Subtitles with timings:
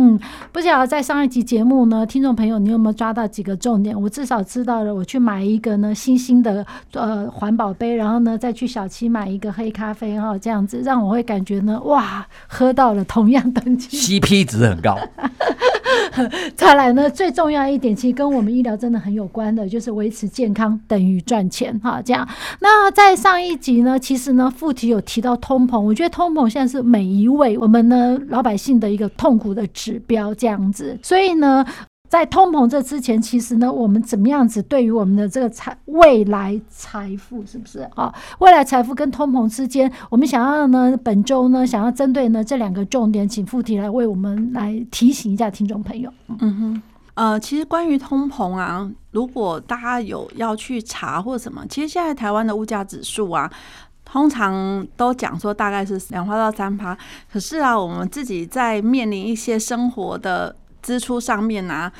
[0.00, 0.16] 嗯，
[0.52, 4.00] 不晓得在上一集节目呢，听众朋友，你有没有抓到几个重点？
[4.00, 14.96] 我至少知道了，我去买一个呢新兴的呃环保杯，然后呢再去小七买一个黑咖啡哈，这样子让我会感觉呢，哇，喝到了同样等级，CP 值很高。
[16.56, 22.00] 再来呢，最重要一点，其实跟我们医疗真的很有关的，就是维持健康等于赚钱哈。
[22.04, 22.26] 这样，
[22.60, 30.98] 那在上一集呢，其实呢，副题有提到通膨，我觉得通膨现在是每一位我们呢老百姓的一个痛苦的指标，这样子。
[31.02, 31.64] 所以呢。
[32.10, 38.10] 在通膨这之前，其实呢，我们怎么样子对于我们的这个财未来财富，是不是啊？
[38.38, 46.10] 未来财富跟通膨之间，我们想要呢，本周呢，想要针对呢这两个重点，请副题来为我们来提醒一下听众朋友。
[46.38, 53.52] 嗯哼，呃，其实关于通膨啊，如果大家有要去查或什么，其实现在台湾的物价指数啊，
[54.10, 56.96] 通常都讲说大概是两趴到三趴，
[57.32, 60.56] 可是啊，我们自己在面临一些生活的。
[60.80, 61.90] 支出上面呢、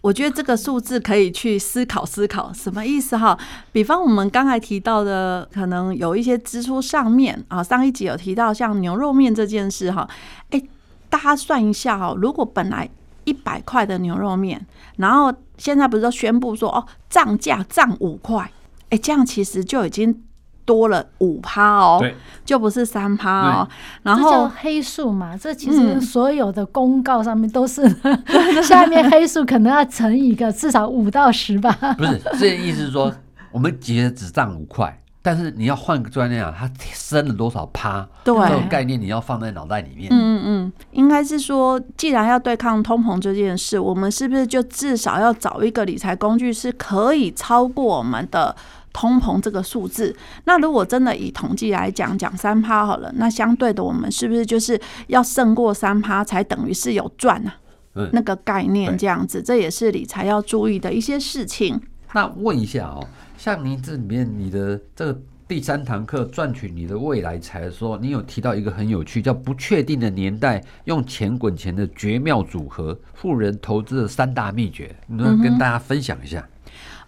[0.00, 3.36] 我觉得这个数字可以去思考思考，什么意思哈？
[3.72, 10.08] 比方我们刚才提到的，可能有一些支出上面啊，上一集有提到像牛肉面这件事哈，
[10.50, 10.62] 哎，
[11.10, 12.88] 大家算一下哈，如果本来
[13.24, 14.64] 一百块的牛肉面，
[14.96, 18.50] 然后现在不是都宣布说哦，涨价涨五块，
[18.90, 20.22] 哎，这样其实就已经。
[20.68, 22.04] 多了五趴哦，
[22.44, 23.68] 就不是三趴哦。
[24.02, 31.72] 然后叫黑数嘛，这其实所有的公告上面都是、嗯、下面黑数可能要乘以个至少五到十吧。
[31.96, 33.10] 不是，这意思是说，
[33.50, 38.06] 我们其实只涨五块，但是你要换个专业啊，它升了多少趴？
[38.22, 40.08] 对，这种概念你要放在脑袋里面。
[40.12, 48.54] 嗯嗯，应该是说，既然要对抗通膨这件事，我们是不是就至少要找一个理财工具是可以超过我们的？
[48.92, 57.52] 通膨这个数字，那如果真的以统计来讲，讲三趴好了，那相对的，我们是不是就是要胜过三趴才等于是有赚呢？
[57.94, 61.80] 嗯，那个概念这样子，这也是理财要注意的一些事情。
[62.12, 63.06] 那问一下哦，
[63.36, 76.40] 像您这里面你的这个第三堂课赚取你的未来财的时候，你有提到一个很有趣，叫不确定的年代用钱滚钱的绝妙组合，富人投资的三大秘诀，能跟大家分享一下？
[76.40, 76.57] 嗯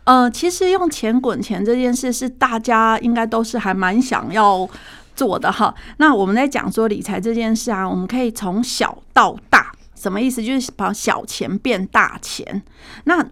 [0.04, 4.68] 呃，其实用钱滚钱这件事是大家应该都是还蛮想要
[5.14, 5.74] 做的哈。
[5.98, 10.42] 那我们在讲说理财这件事啊，我们可以从小到大，什么意思？
[10.42, 12.62] 就是把小钱变大钱。
[13.04, 13.24] 那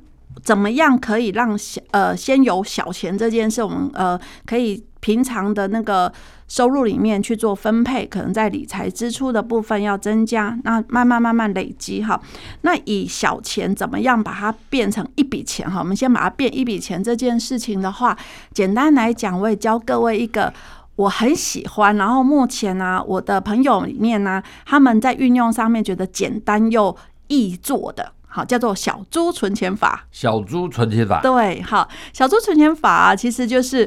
[0.45, 3.63] 怎么样可以让小呃先有小钱这件事？
[3.63, 6.13] 我们呃可以平常的那个。
[6.51, 12.19] 收入里面去做分配，可能在理财支出的部分要增加，那慢慢慢慢累积哈。
[12.63, 15.79] 那以小钱怎么样把它变成一笔钱哈？
[15.81, 18.17] 我们先把它变一笔钱这件事情的话，
[18.55, 20.51] 简单来讲，我也教各位一个
[20.97, 30.07] 我很喜欢，然后目前呢、啊，我的朋友里面呢、啊，他们在运用上面觉得简单又易做的，好，叫做小猪存钱法。
[30.11, 33.87] 小猪存钱法，对，好，小猪存钱法啊，其实就是。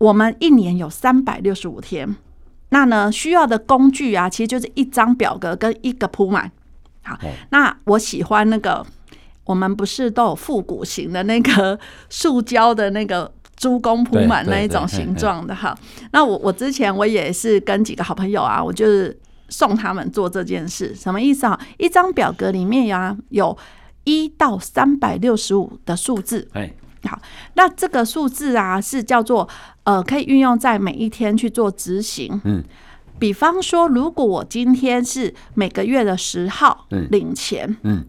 [0.00, 2.16] 我们一年有三百六十五天，
[2.70, 6.50] 那呢需要的工具啊，其实就是一张表格跟一个铺满。
[7.02, 7.18] 好，
[7.50, 8.84] 那我喜欢那个，
[9.44, 11.78] 我们不是都有复古型的那个
[12.08, 15.76] 塑胶的那个猪公扑满那一种形状的哈。
[16.12, 19.14] 那我我之前我也是跟几个好朋友啊，我就是
[19.50, 21.60] 送他们做这件事，什么意思啊？
[21.76, 23.54] 一张表格里面呀有
[24.04, 26.48] 一到三百六十五的数字。
[27.08, 27.18] 好，
[27.54, 29.48] 那这个数字啊，是叫做
[29.84, 32.38] 呃，可以运用在每一天去做执行。
[32.44, 32.62] 嗯，
[33.18, 38.04] 比方说，如果我今天是每个月的十号领钱，嗯，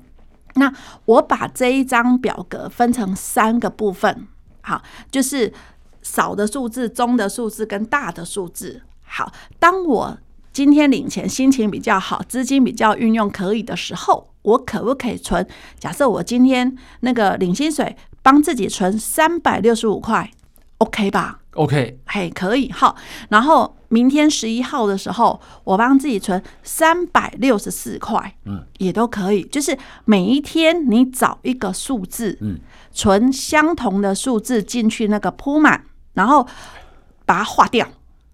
[0.56, 0.74] 那
[1.06, 4.28] 我把这一张表格分成三个部分，
[4.62, 5.54] 好，就是
[6.02, 8.82] 少的数字、中的数字跟大的数字。
[9.04, 10.18] 好，当我
[10.52, 15.48] 今天领钱心情比较好，资金比较运用可以的时候，我可不可以存？
[15.80, 17.96] 假设我今天那个领薪水。
[18.22, 20.30] 帮自己存三百六十五块
[20.78, 22.96] ，OK 吧？OK，嘿，可以好。
[23.30, 29.44] 然后明天十一号的时候，我帮自己存三百六十四块，嗯，也都可以。
[29.44, 32.58] 就是每一天你找一个数字，嗯，
[32.94, 35.84] 存相同的数字进去那个铺满，
[36.14, 36.48] 然后
[37.26, 37.86] 把它划掉，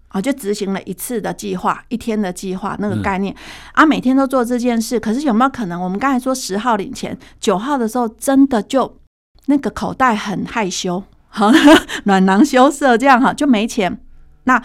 [0.08, 3.38] 啊，就执行了一次的计划，一天的计划那个概念、嗯、
[3.72, 5.00] 啊，每天都做这件事。
[5.00, 8.96] 可是有没有可能，我们刚才说十号领钱，九号的时候真的就
[9.48, 11.02] 那个口袋很害羞？
[11.28, 11.50] 好，
[12.04, 13.98] 暖囊羞涩，这样哈就没钱。
[14.44, 14.62] 那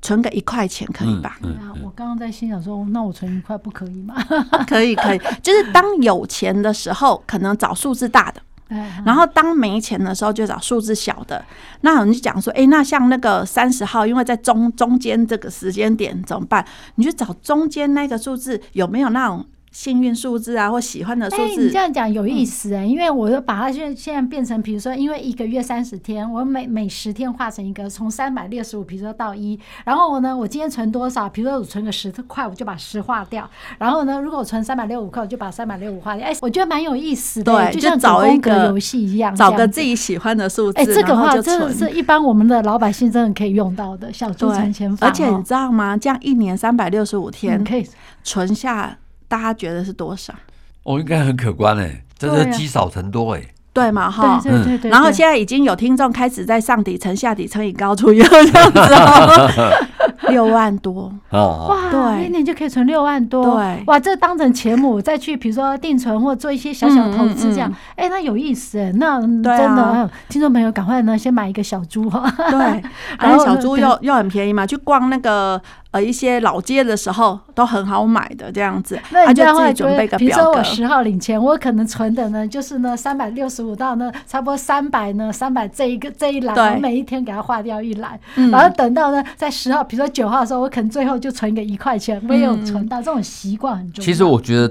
[0.00, 1.38] 存个一块钱可以吧？
[1.82, 4.14] 我刚刚在心想说，那我存一块不可以吗？
[4.66, 5.20] 可以，可以。
[5.42, 8.40] 就是当有钱的时候，可能找数字大的；
[9.04, 11.44] 然后当没钱的时候，就找数字小的。
[11.80, 16.64] 那你就讲说，哎，那像那个三十号，因为在中中间这个时间点怎么办？
[16.94, 19.44] 你就找中间那个数字有没有那种？
[19.70, 21.42] 幸运数字啊，或喜欢的数字。
[21.42, 31.28] 哎，你这样讲有意思哎，因为我就把它现现在变成，比如说，因为一个月三十天，我每每十天画成一个，从三百六十五，比如说到一，然后我呢，我今天存多少？
[31.28, 33.48] 比如说我存个十块，我就把十划掉。
[33.78, 36.26] 然后呢，如果我存三百六十五块，我就把三百六十五划掉。
[36.26, 40.80] 哎，我觉得蛮有意思的，对，就像找一个游戏一样，找个自己喜欢的数字。
[40.80, 45.06] 哎，这个话真的是一般我们的老百姓真的可以用到的小猪存钱法。
[45.06, 45.96] 而且你知道吗？
[45.96, 47.86] 这样一年三百六十五天可以
[48.24, 48.96] 存下，
[49.28, 50.34] 大家觉得是多少？
[50.82, 53.42] 哦，应该很可观哎，真是积少成多哎，
[53.72, 54.40] 对嘛哈？
[54.42, 54.90] 对对对对。
[54.90, 59.70] 然后现在已经有听众开始在上底层下底层以高除以二这样子哦。
[60.28, 61.90] 六万多哇！
[61.90, 63.56] 对，一年就可以存六万多。
[63.56, 67.74] 对，哇，这当成钱母再去，比如说定存或做一些小小的投资这样。
[67.96, 72.30] 哎，那有意思哎，那真的，听众朋友赶快呢，先买一个小猪哈。
[72.50, 72.82] 对，
[73.18, 75.60] 然后小猪又又很便宜嘛，去逛那个
[75.92, 79.00] 呃一些老街的时候都很好买的这样子。
[79.10, 90.08] 那你这样会准备个表格，比如说我十号领钱，我可能存的呢就是呢三百六十五到呢差不多三百呢三百这一个这一栏，我每一天给它划掉一栏，然后等到呢在十号，比如说。
[90.18, 92.98] 九号的时候，我可能最后就存个一块钱，没有存到。
[93.00, 94.04] 这种习惯很重要。
[94.04, 94.66] 其实我觉得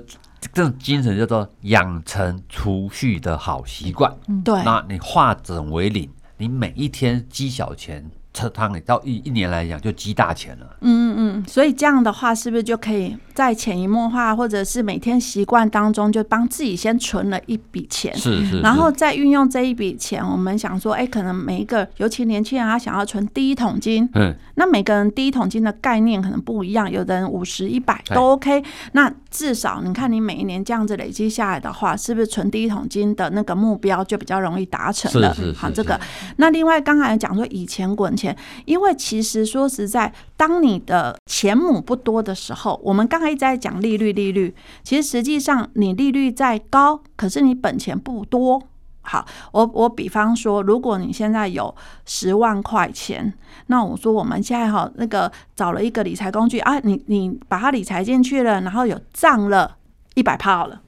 [0.53, 4.11] 这种精神叫做养成储蓄的好习惯。
[4.43, 8.03] 对，那你化整为零，你每一天积小钱。
[8.37, 28.63] 车汤里到一一年来讲就积大钱了，嗯嗯，所以这样的话是不是就可以在潜移默化，或者是每天习惯当中就帮自己先存了一笔钱，是是，然后再运用这一笔钱，我们想说，哎，可能每一个尤其年轻人他想要存第一桶金，嗯，那每个人第一桶金的概念可能不一样，有的人五十一百都 OK，
[28.93, 35.31] 那至少你看你每一年这样子累积下来的话，是不是存第一桶金的那个目标就比较容易达成了？
[35.35, 35.99] 是是是，好，这个，
[36.37, 38.35] 那另外刚才讲说以前滚钱。
[38.65, 48.61] 因为其实说实在，当你的钱母不多的时候，我们刚才一直在讲利率，利率其实实际上你利率再高，可是你本钱不多。
[49.01, 51.73] 好，我我比方说，如果你现在有
[52.05, 53.33] 十万块钱，
[53.67, 59.77] 那我说我们现在哈那个找了一个理财工具啊，你你把它理财进去了，然后有涨了
[60.15, 60.81] 一百趴了，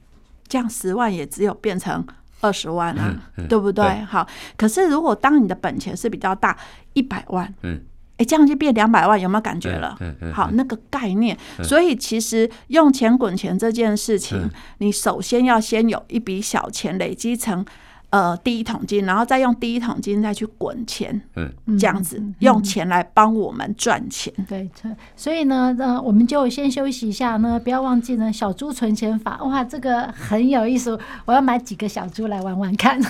[0.46, 2.04] 这样十万也只有变成。
[2.42, 3.20] 二十万啊，
[3.50, 3.84] 对不对？
[4.06, 4.26] 好，
[4.56, 6.56] 可是如果当你的本钱是比较大，
[6.94, 7.78] 一百万，嗯，
[8.20, 9.96] 哎，这样就变两百万，有没有感觉了？
[10.32, 11.34] 好，那个概念。
[11.64, 14.46] 所以其实用钱滚钱这件事情，
[14.78, 17.64] 你首先要先有一笔小钱累积成。
[18.10, 24.34] 呃，第一桶金，然后再用第一桶金再去滚钱，嗯，这样子用钱来帮我们赚钱。
[24.48, 24.68] 对，
[25.14, 33.00] 所以呢，呃，我们就先休息一下呢，不要忘记呢，小猪存钱法，哇，这个很有意思，我要买几个小猪来玩玩看。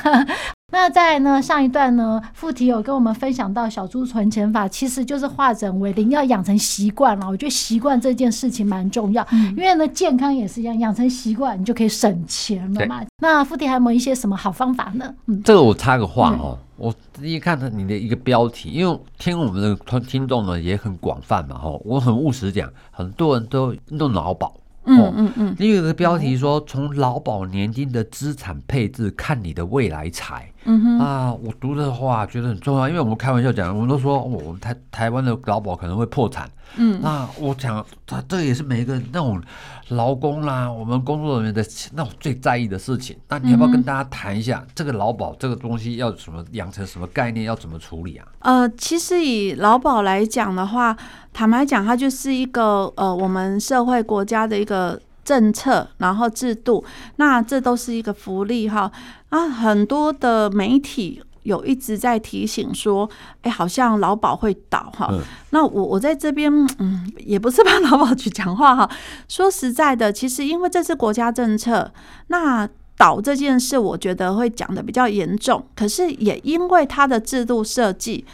[0.72, 7.26] 那在呢上一段呢，富骥有跟我们分享到小猪存钱法，其实就是化整为零，要养成习惯了。
[7.26, 13.02] 我觉得习惯这件事情蛮重要，嗯、因为呢健康也是一样，养成习惯你就可以省钱了嘛。
[13.18, 15.14] 那富骥还有没有一些什么好方法呢？
[15.26, 16.94] 嗯，这个我插个话哦，嗯、我
[17.26, 24.54] 一看到你的一个标题，因为听我们的听听众呢也很广泛嘛，哈，我很务实讲，很多人都弄脑保。
[24.84, 30.50] 嗯嗯嗯，你有个标题说，从劳保年金的资产配置看你的未来财。
[30.64, 36.50] 嗯哼啊，我读的话觉得很重要，因为我们开玩笑讲，我们都说我们台台湾的劳保可能会破产。
[36.76, 39.42] 嗯，那我讲，他这也是每一个那种
[39.88, 43.16] 劳工啦，我们工作人员的那种最在意的事情。
[43.28, 48.26] 那你要不要跟大家谈一下这个劳保这个东西要什么养成什么概念，要怎么处理啊？
[48.40, 50.94] 呃，其实以劳保来讲的话，
[51.32, 56.84] 坦白讲，它就是一个呃我们社会国家的一个政策，然后制度，
[57.16, 58.90] 那这都是一个福利哈。
[59.30, 63.08] 啊，很多的媒体有一直在提醒说，
[63.42, 65.08] 哎，好像劳保会倒哈。
[65.12, 65.20] 嗯、
[65.50, 68.90] 那我我在这边，嗯，也不是帮 劳保局讲话哈。
[69.28, 71.90] 说实在的，其实因为这是国家政策，
[72.26, 72.68] 那
[72.98, 75.64] 倒这件事，我觉得会讲的比较严重。
[75.76, 78.26] 可是也因为它的制度设计。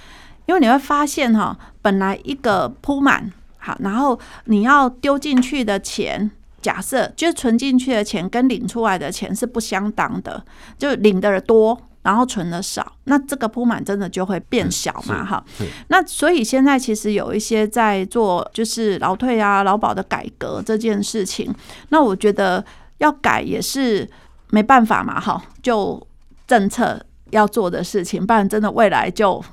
[0.47, 6.31] 因为你会发现哈，本来一个铺满好，然后你要丢进去的钱，
[6.63, 10.45] 假设就是存进去的钱跟领出来的钱是不相当的，
[10.79, 11.79] 就领的多。
[12.03, 15.25] 然后存的少，那这个铺满真的就会变小嘛？
[15.25, 15.45] 哈，
[15.89, 21.53] 那所以现在其实有一些在做就是劳退啊、劳保的改革这件事情，
[21.89, 22.65] 那我觉得
[22.99, 24.09] 要改也是
[24.51, 26.01] 没办法嘛，哈，就
[26.47, 29.45] 政策要做的事情，不然真的未来就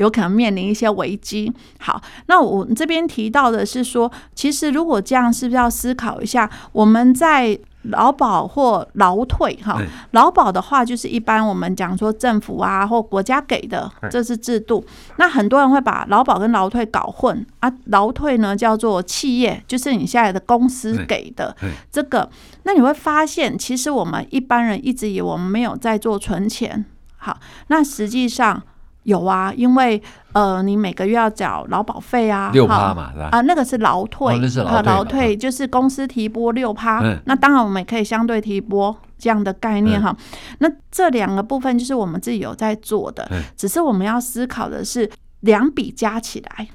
[0.00, 1.52] 有可能面临一些危机。
[1.78, 7.58] 好，那我这边提到的是说，其实如果这样，是不是要思考一下我们在。
[7.84, 9.80] 劳保或劳退，哈，
[10.10, 14.84] 劳保的话就是一般我们讲说政府啊或国家给的，这是制度。
[15.16, 21.56] 那很多人会把劳保跟劳退搞混啊，劳退呢叫做企业，就是你现在的公司给的
[21.90, 22.28] 这个。
[22.64, 26.84] 那你会发现，其实我们一般人一直以为我们没有在做存钱，
[27.16, 27.38] 好，
[27.68, 28.62] 那实际上。
[29.04, 30.00] 有啊，因为
[30.32, 33.30] 呃，你每个月要缴劳保费啊，六趴嘛，是吧？
[33.32, 37.00] 啊，那个是劳退，啊，劳退就是公司提拨六趴。
[37.24, 40.14] 那当然，我们也可以相对提拨这样的概念哈。
[40.58, 43.26] 那这两个部分就是我们自己有在做的，
[43.56, 46.68] 只是我们要思考的是两笔加起来，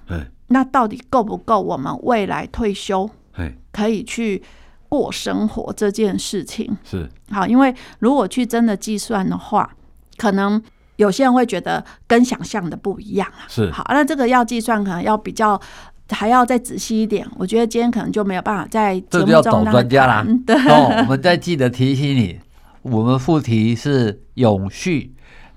[0.48, 3.08] 那到底够不够我们未来退休
[3.72, 4.42] 可以去
[4.90, 6.76] 过生活这件事情？
[6.84, 9.70] 是好，因为如果去真的计算的话，
[10.18, 10.62] 可能。
[10.98, 15.60] 有些人会觉得跟想象的不一样啊，是好，那这个要计算可能要比较
[16.10, 17.28] 还要再仔细一点。
[17.38, 20.26] 我觉得今天可能就没有办法在节目中，这就要找专家啦。
[20.46, 22.40] 对，哦，我们再记得提醒你，
[22.84, 25.14] 我们副题是永续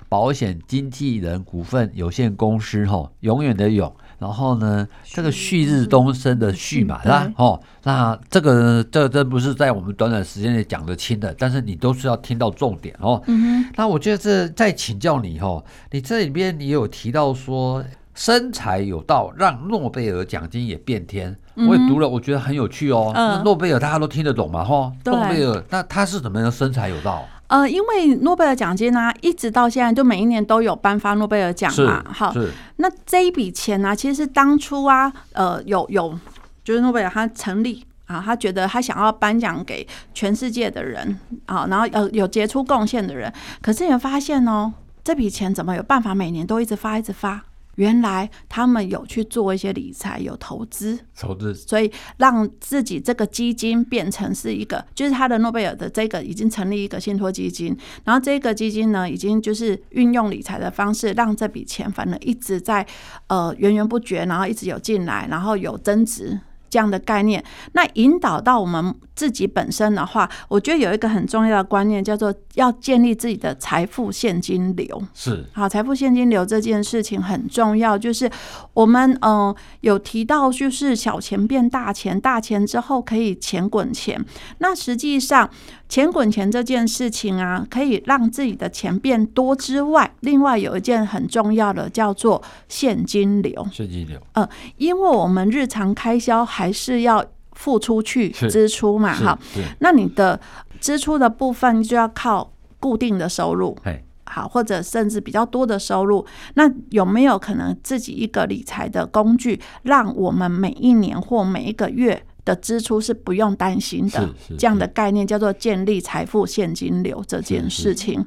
[0.08, 3.94] 保险经纪人股份有限公司，吼，永远的永。
[4.18, 7.32] 然后呢，这个旭日东升的旭嘛，是吧？
[7.36, 13.22] 哦，那这个这个真不是在我们短短时间内讲得清的，但是你都是要听到重点哦。
[13.26, 13.64] 嗯。
[13.76, 17.84] 那我觉得这再请教你哦，你这里边你有提到说
[18.14, 21.36] 生财有道，让诺贝尔奖金也变天。
[21.54, 23.12] 我也读了，我觉得很有趣哦。
[23.14, 23.42] 嗯。
[23.44, 24.64] 诺贝尔大家都听得懂嘛？
[24.64, 24.92] 哈。
[25.04, 27.24] 诺贝尔，那他是怎么样生财有道？
[27.48, 32.32] 呃，因为诺贝尔奖金呢、啊，一直到现在就每一年都有颁发诺贝尔奖嘛，好，
[32.76, 36.18] 那这一笔钱呢、啊，其实是当初啊，呃，有有
[36.62, 47.42] 就是诺贝尔他成立啊，他觉得他想要颁奖给全世界的人啊，然后呃有杰出贡献的人，可是你会发现哦，这笔钱怎么有办法每年都一直发一直发？
[47.78, 62.84] 原来他们有去做一些理财，有投资，投资，所以让自己这个基金变成是一个，就是他的诺贝尔的这个已经成立一个信托基金，然后这个基金呢，已经就是运用理财的方式，让这笔钱反正一直在
[63.28, 66.40] 呃源源不绝，然后一直有进来，然后有增值。
[66.70, 67.42] 这样的概念，
[67.72, 75.02] 那引导到我们自己本身的话，我觉得有一个很重要的观念，叫做要建立自己的财富现金流。
[75.12, 78.30] 是，好，财富现金流这件事情很重要，就是
[78.74, 84.24] 我们嗯、呃、有提到，就是小钱变大钱，大钱之后可以钱滚钱。
[84.58, 85.50] 那实际上。
[85.88, 93.66] 钱滚钱这件事情啊，可以让自己的钱变多之外，另外有一件很重要的叫做现金流。
[93.72, 94.46] 现金流，呃，
[94.76, 97.24] 因为我们日常开销还是要
[97.58, 99.36] 付出去支出嘛，哈，
[99.80, 100.40] 那你的
[100.80, 103.76] 支出的部分就要靠固定的收入，
[104.24, 106.24] 好，或者甚至比较多的收入，
[106.54, 114.26] 那有没有可能自己一个理财的工具，让我们每一年或每一个月的支出是不用担心的，
[114.58, 118.24] 这样的概念叫做建立财富现金流这件事情。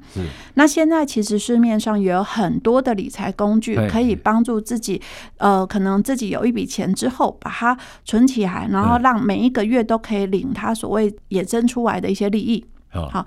[0.53, 5.01] 那现在其实市面上也有很多的理财工具，可以帮助自己，
[5.37, 7.75] 呃，可能自己有一笔钱之后，把它
[8.05, 12.63] 存起来，然后让每一个月都可以领它所谓衍生出来的一些利益。
[12.91, 13.25] 好。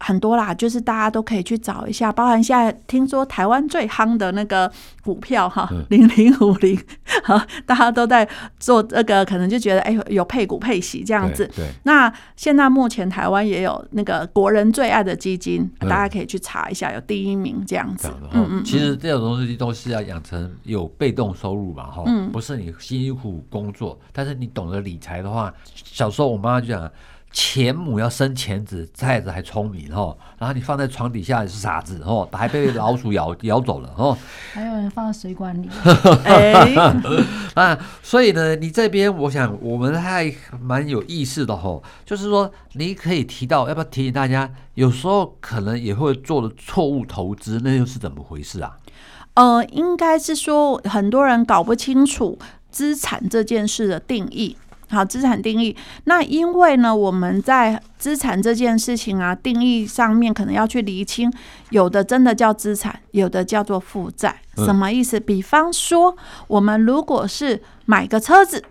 [0.00, 4.70] 很多啦，就是大家都可以去找一下，包含现在听说台湾最夯的那个
[5.02, 6.80] 股票哈，零零五零，
[7.24, 8.28] 哈，大家都在
[8.58, 11.46] 做这个，可能就觉得哎、欸，有配股配息这样子。
[11.48, 11.64] 对。
[11.64, 18.08] 对那现在目前台湾也有那个国人最爱的基金，大家可以去查一下，有第一名这样子。
[18.32, 18.64] 嗯嗯。
[18.64, 26.88] 其实这种东西都是要养成有被动收入嘛，哈，不是你辛苦工作，但是你懂得理财的话，小时候我妈妈就讲。
[27.30, 34.16] 钱母要生钱子，菜子还聪明哦，然后你放在床底下也是傻子哦，还被老鼠咬咬走了哦。
[34.52, 35.68] 还有人放在水管里。
[36.24, 36.74] 哎，
[37.54, 48.76] 啊，所以呢，你这边我想我们还蛮有意思的哈，就是说你可以提到，要不要提醒大家，有时候可能也会做的错误投资，那又是怎么回事啊？
[49.34, 52.38] 呃，应该是说很多人搞不清楚
[52.70, 54.56] 资产这件事的定义。
[54.90, 55.76] 好，资产定义。
[56.04, 61.30] 那因为呢，我们在资产这件事情啊，定义上面可能要去厘清，
[61.70, 64.40] 有的真的叫资产，有的叫做负债。
[64.56, 65.20] 什么意思？
[65.20, 66.16] 比方说，
[66.46, 68.64] 我们如果是买个车子，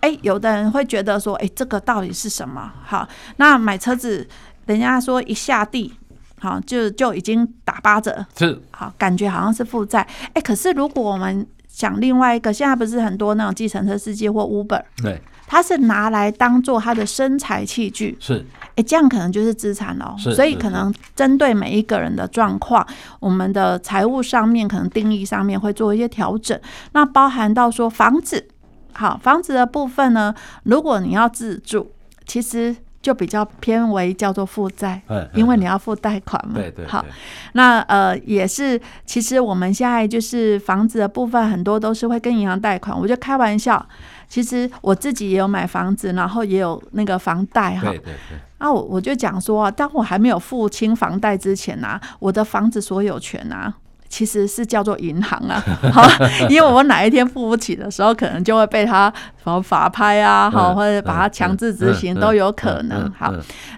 [0.00, 2.72] 哎，有的人会觉得说，哎，这个到底是什么？
[2.82, 4.26] 好，那买车子，
[4.66, 5.94] 人家说一下地，
[6.40, 10.06] 好，就就已经打八折，是好，感觉好像是负债。
[10.32, 15.22] 哎，可是如果我们想另外一个，现在不是很多那种计程车司机或 Uber，对。
[15.46, 18.44] 它是拿来当做它的生财器具，是，
[18.76, 20.16] 哎，这样可能就是资产哦。
[20.18, 22.86] 所以可能针对每一个人的状况，
[23.20, 26.58] 我们的财务上面可能定义上面会做一些调整。
[26.92, 28.48] 那包含到说房子，
[28.92, 30.34] 好，房子的部分呢，
[30.64, 31.90] 如果你要自住，
[32.26, 32.74] 其实
[33.04, 34.98] 就比较偏为叫做负债，
[35.34, 36.54] 因为你要付贷款嘛。
[36.54, 36.86] 对对。
[36.86, 37.04] 好，
[37.52, 43.86] 那呃也是，其实我们现在就是房子的部分很多都是会跟银行贷款，我就开玩笑。
[44.26, 47.90] 其实我自己也有买房子，然后也有那个房贷哈。
[47.90, 48.38] 对对对。
[48.58, 53.72] 那我我就讲说，当我还没有付清房贷之前啊，我的房子所有权啊，
[54.08, 55.62] 其实是叫做银行啊。
[55.92, 56.06] 好，
[56.48, 63.10] 因为我哪一天付不起的时候，可能就会被他什么法拍啊，好，或者把它强制执行都有可能。
[63.12, 63.32] 好，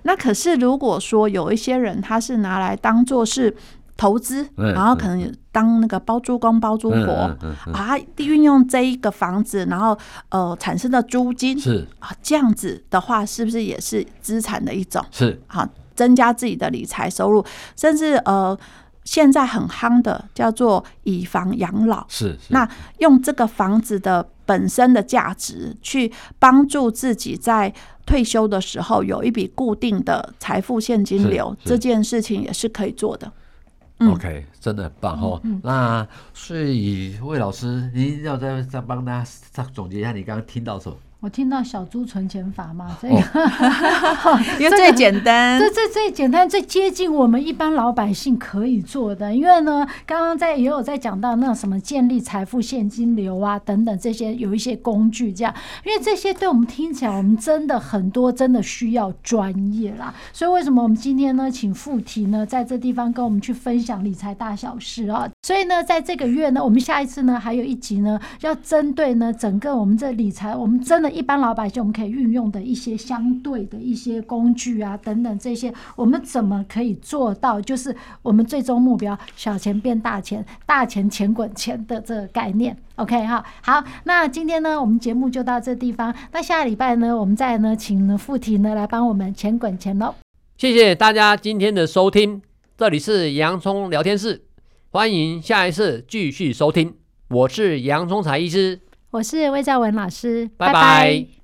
[0.04, 3.54] 那可是如果说有一些人，他是拿来当做是。
[3.98, 7.34] 投资，然后可能当那个包租公包租婆
[7.72, 9.96] 啊，运用这一个房子，然后
[10.28, 15.02] 呃产生的租金是啊，这样子的话，是不是也是资产的一种？
[15.10, 17.42] 是好，增加自己的理财收入，
[17.74, 18.54] 甚至呃
[19.06, 27.72] 现在很夯的叫做以房养老，是那用这个房子的本身的价值去帮助自己在
[28.04, 33.32] 退休的时候有一笔固定的财富现金流，这件事情也是可以做的。
[33.98, 35.40] OK，真的很棒哦。
[35.44, 40.96] 嗯嗯、那所以魏老师，您要再再帮大家再总结一下，你刚刚听到什么？
[41.26, 43.14] 我听到小猪存钱法嘛，这个
[44.60, 49.34] 因为最简单，这这最简单、最接近我们一般老百姓可以做的。
[49.34, 55.52] 因为呢，刚刚在也有在讲到那种什么建立财富现金流啊等等这些，有一些工具这样。
[55.84, 60.14] 因为这些对我们听起来，我们真的很多真的需要专业啦。
[60.32, 65.28] 所以为什么我们今天呢，请富提呢在这地方跟我们去分享理财大小事啊？
[65.42, 71.15] 所以呢，在这个月呢，我们下一次呢还有一集呢，要针对呢整个我们这理财，我们真的。
[71.16, 77.58] 一般老百姓我们可以运用的一些相对的一些工具啊，等等这些，我们怎么可以做到？
[77.58, 82.76] 就是我们最终目标：小钱变大钱，大钱钱滚钱的这个概念。
[82.96, 86.14] OK 哈，好，那今天呢，我们节目就到这地方。
[86.32, 90.14] 那下礼拜呢，我们再呢，请呢富提呢来帮我们钱滚钱喽。
[90.58, 92.42] 谢谢大家今天的收听，
[92.76, 94.42] 这里是洋葱聊天室，
[94.90, 96.92] 欢迎下一次继续收听。
[97.28, 98.85] 我是洋葱财医师。
[99.16, 100.72] 我是魏兆文老师，拜拜。
[100.74, 101.36] 拜拜。